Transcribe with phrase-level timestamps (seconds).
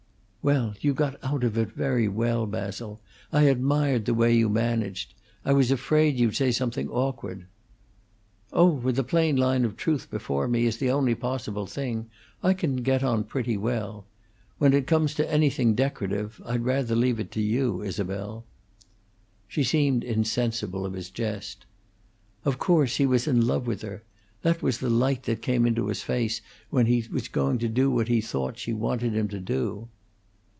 [0.43, 2.99] "Well, you got out of it very well, Basil.
[3.31, 5.13] I admired the way you managed.
[5.45, 7.45] I was afraid you'd say something awkward."
[8.51, 12.09] "Oh, with a plain line of truth before me, as the only possible thing,
[12.41, 14.07] I can get on pretty well.
[14.57, 18.43] When it comes to anything decorative, I'd rather leave it to you, Isabel."
[19.47, 21.67] She seemed insensible of his jest.
[22.45, 24.01] "Of course, he was in love with her.
[24.41, 26.41] That was the light that came into his face
[26.71, 29.87] when he was going to do what he thought she wanted him to do."